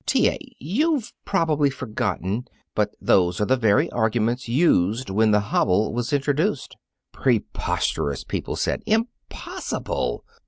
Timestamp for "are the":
3.39-3.55